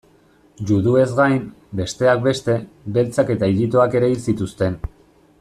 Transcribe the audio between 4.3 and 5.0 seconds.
zituzten.